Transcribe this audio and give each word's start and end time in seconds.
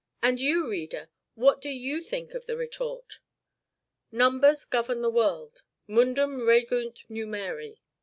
And 0.23 0.41
you, 0.41 0.67
reader; 0.67 1.09
what 1.35 1.61
do 1.61 1.69
you 1.69 2.01
think 2.01 2.33
of 2.33 2.47
the 2.47 2.57
retort? 2.57 3.19
Numbers 4.11 4.65
govern 4.65 5.03
the 5.03 5.11
world 5.11 5.61
mundum 5.85 6.39
regunt 6.43 7.07
numeri. 7.07 7.77